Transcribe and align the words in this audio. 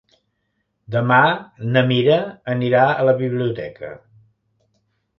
Demà 0.95 1.19
na 1.75 1.85
Mira 1.93 2.17
anirà 2.57 2.83
a 2.97 3.09
la 3.11 3.17
biblioteca. 3.23 3.97